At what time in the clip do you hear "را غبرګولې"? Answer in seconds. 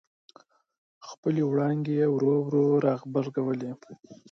2.85-3.71